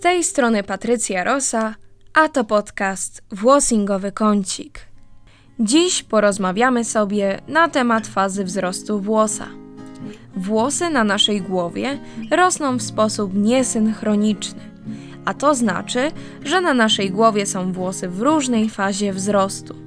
tej 0.00 0.24
strony 0.24 0.62
Patrycja 0.62 1.24
Rosa, 1.24 1.74
a 2.14 2.28
to 2.28 2.44
podcast 2.44 3.22
Włosingowy 3.30 4.12
Kącik. 4.12 4.80
Dziś 5.60 6.02
porozmawiamy 6.02 6.84
sobie 6.84 7.40
na 7.48 7.68
temat 7.68 8.06
fazy 8.06 8.44
wzrostu 8.44 9.00
włosa. 9.00 9.48
Włosy 10.36 10.90
na 10.90 11.04
naszej 11.04 11.42
głowie 11.42 11.98
rosną 12.30 12.76
w 12.76 12.82
sposób 12.82 13.34
niesynchroniczny, 13.34 14.60
a 15.24 15.34
to 15.34 15.54
znaczy, 15.54 16.10
że 16.44 16.60
na 16.60 16.74
naszej 16.74 17.10
głowie 17.10 17.46
są 17.46 17.72
włosy 17.72 18.08
w 18.08 18.20
różnej 18.20 18.70
fazie 18.70 19.12
wzrostu. 19.12 19.81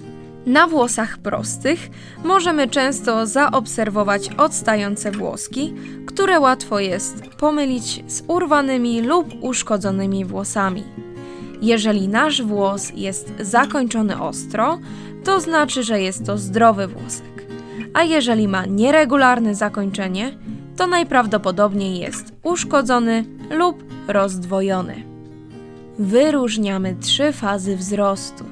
Na 0.46 0.68
włosach 0.68 1.18
prostych 1.18 1.90
możemy 2.24 2.68
często 2.68 3.28
zaobserwować 3.28 4.30
odstające 4.38 5.12
włoski, 5.12 5.74
które 6.08 6.40
łatwo 6.40 6.80
jest 6.80 7.22
pomylić 7.40 8.04
z 8.08 8.24
urwanymi 8.28 9.02
lub 9.02 9.28
uszkodzonymi 9.42 10.26
włosami. 10.26 10.84
Jeżeli 11.62 12.08
nasz 12.08 12.42
włos 12.42 12.92
jest 12.96 13.34
zakończony 13.40 14.22
ostro, 14.22 14.80
to 15.24 15.40
znaczy, 15.40 15.84
że 15.84 16.02
jest 16.02 16.26
to 16.26 16.38
zdrowy 16.38 16.88
włosek. 16.88 17.46
A 17.94 18.04
jeżeli 18.04 18.48
ma 18.48 18.66
nieregularne 18.66 19.56
zakończenie, 19.56 20.38
to 20.78 20.88
najprawdopodobniej 20.88 22.00
jest 22.00 22.34
uszkodzony 22.44 23.26
lub 23.52 23.84
rozdwojony. 24.08 25.04
Wyróżniamy 26.00 26.96
trzy 26.96 27.32
fazy 27.32 27.78
wzrostu: 27.78 28.44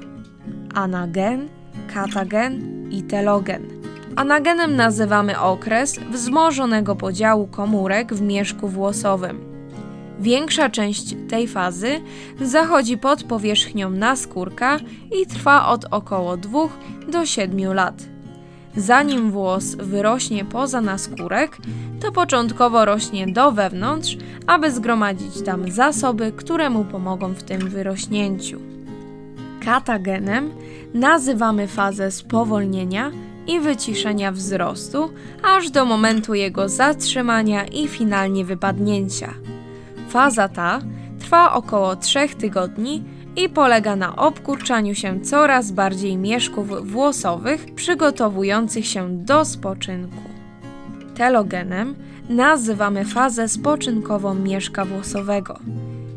anagen, 0.73 1.49
katagen 1.93 2.61
i 2.91 3.03
telogen. 3.03 3.63
Anagenem 4.15 4.75
nazywamy 4.75 5.39
okres 5.39 5.99
wzmożonego 6.11 6.95
podziału 6.95 7.47
komórek 7.47 8.13
w 8.13 8.21
mieszku 8.21 8.67
włosowym. 8.67 9.53
Większa 10.19 10.69
część 10.69 11.15
tej 11.29 11.47
fazy 11.47 12.01
zachodzi 12.41 12.97
pod 12.97 13.23
powierzchnią 13.23 13.89
naskórka 13.89 14.77
i 15.21 15.27
trwa 15.27 15.67
od 15.67 15.85
około 15.91 16.37
2 16.37 16.59
do 17.11 17.25
7 17.25 17.73
lat. 17.73 18.03
Zanim 18.75 19.31
włos 19.31 19.75
wyrośnie 19.75 20.45
poza 20.45 20.81
naskórek, 20.81 21.57
to 22.01 22.11
początkowo 22.11 22.85
rośnie 22.85 23.27
do 23.27 23.51
wewnątrz, 23.51 24.17
aby 24.47 24.71
zgromadzić 24.71 25.41
tam 25.41 25.71
zasoby, 25.71 26.31
które 26.31 26.69
mu 26.69 26.85
pomogą 26.85 27.33
w 27.33 27.43
tym 27.43 27.69
wyrośnięciu. 27.69 28.72
Katagenem 29.65 30.51
nazywamy 30.93 31.67
fazę 31.67 32.11
spowolnienia 32.11 33.11
i 33.47 33.59
wyciszenia 33.59 34.31
wzrostu, 34.31 35.09
aż 35.43 35.69
do 35.69 35.85
momentu 35.85 36.33
jego 36.33 36.69
zatrzymania 36.69 37.65
i 37.65 37.87
finalnie 37.87 38.45
wypadnięcia. 38.45 39.33
Faza 40.09 40.49
ta 40.49 40.79
trwa 41.19 41.53
około 41.53 41.95
3 41.95 42.29
tygodni 42.29 43.03
i 43.35 43.49
polega 43.49 43.95
na 43.95 44.15
obkurczaniu 44.15 44.95
się 44.95 45.21
coraz 45.21 45.71
bardziej 45.71 46.17
mieszków 46.17 46.91
włosowych 46.91 47.65
przygotowujących 47.75 48.87
się 48.87 49.17
do 49.17 49.45
spoczynku. 49.45 50.23
Telogenem 51.15 51.95
nazywamy 52.29 53.05
fazę 53.05 53.47
spoczynkową 53.49 54.33
mieszka 54.33 54.85
włosowego. 54.85 55.59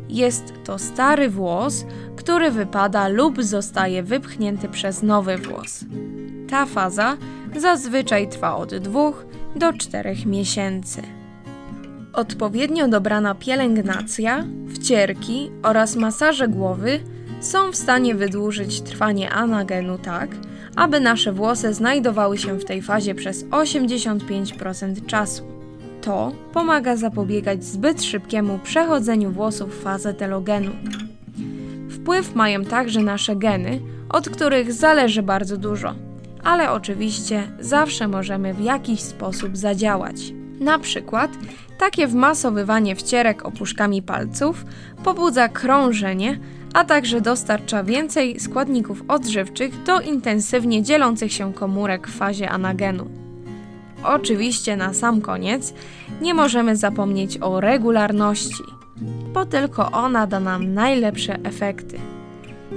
Jest 0.09 0.53
to 0.63 0.79
stary 0.79 1.29
włos, 1.29 1.85
który 2.15 2.51
wypada 2.51 3.07
lub 3.07 3.43
zostaje 3.43 4.03
wypchnięty 4.03 4.69
przez 4.69 5.03
nowy 5.03 5.37
włos. 5.37 5.85
Ta 6.49 6.65
faza 6.65 7.17
zazwyczaj 7.55 8.29
trwa 8.29 8.55
od 8.55 8.75
2 8.75 9.11
do 9.55 9.73
4 9.73 10.15
miesięcy. 10.25 11.01
Odpowiednio 12.13 12.87
dobrana 12.87 13.35
pielęgnacja, 13.35 14.45
wcierki 14.75 15.51
oraz 15.63 15.95
masaże 15.95 16.47
głowy 16.47 16.99
są 17.41 17.71
w 17.71 17.75
stanie 17.75 18.15
wydłużyć 18.15 18.81
trwanie 18.81 19.29
anagenu 19.29 19.97
tak, 19.97 20.29
aby 20.75 20.99
nasze 20.99 21.31
włosy 21.33 21.73
znajdowały 21.73 22.37
się 22.37 22.59
w 22.59 22.65
tej 22.65 22.81
fazie 22.81 23.15
przez 23.15 23.45
85% 23.45 25.05
czasu. 25.05 25.56
To 26.07 26.31
pomaga 26.53 26.95
zapobiegać 26.95 27.63
zbyt 27.63 28.03
szybkiemu 28.03 28.59
przechodzeniu 28.59 29.31
włosów 29.31 29.75
w 29.75 29.81
fazę 29.83 30.13
telogenu. 30.13 30.71
Wpływ 31.89 32.35
mają 32.35 32.65
także 32.65 32.99
nasze 32.99 33.35
geny, 33.35 33.81
od 34.09 34.29
których 34.29 34.73
zależy 34.73 35.23
bardzo 35.23 35.57
dużo, 35.57 35.93
ale 36.43 36.71
oczywiście 36.71 37.43
zawsze 37.59 38.07
możemy 38.07 38.53
w 38.53 38.59
jakiś 38.59 39.01
sposób 39.01 39.57
zadziałać. 39.57 40.33
Na 40.59 40.79
przykład 40.79 41.31
takie 41.79 42.07
wmasowywanie 42.07 42.95
wcierek 42.95 43.45
opuszkami 43.45 44.01
palców 44.01 44.65
pobudza 45.03 45.49
krążenie, 45.49 46.39
a 46.73 46.83
także 46.83 47.21
dostarcza 47.21 47.83
więcej 47.83 48.39
składników 48.39 49.03
odżywczych 49.07 49.83
do 49.83 50.01
intensywnie 50.01 50.83
dzielących 50.83 51.33
się 51.33 51.53
komórek 51.53 52.07
w 52.07 52.17
fazie 52.17 52.49
anagenu. 52.49 53.26
Oczywiście 54.07 54.77
na 54.77 54.93
sam 54.93 55.21
koniec 55.21 55.73
nie 56.21 56.33
możemy 56.33 56.75
zapomnieć 56.75 57.37
o 57.41 57.61
regularności, 57.61 58.63
bo 59.33 59.45
tylko 59.45 59.91
ona 59.91 60.27
da 60.27 60.39
nam 60.39 60.73
najlepsze 60.73 61.39
efekty. 61.43 61.99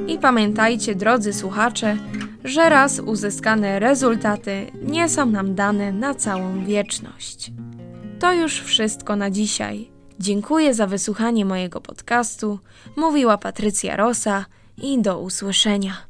I 0.07 0.19
pamiętajcie, 0.19 0.95
drodzy 0.95 1.33
słuchacze, 1.33 1.97
że 2.45 2.69
raz 2.69 3.01
uzyskane 3.01 3.79
rezultaty 3.79 4.67
nie 4.83 5.09
są 5.09 5.27
nam 5.27 5.55
dane 5.55 5.93
na 5.93 6.15
całą 6.15 6.65
wieczność. 6.65 7.53
To 8.19 8.33
już 8.33 8.61
wszystko 8.61 9.17
na 9.17 9.31
dzisiaj. 9.31 9.91
Dziękuję 10.19 10.75
za 10.75 10.87
wysłuchanie 10.87 11.45
mojego 11.45 11.81
podcastu. 11.81 12.59
Mówiła 12.97 13.39
Patrycja 13.39 13.97
Rosa 13.97 14.45
i 14.83 15.03
do 15.03 15.21
usłyszenia. 15.21 16.09